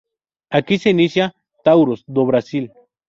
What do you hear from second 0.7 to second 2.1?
se inicia "Taurus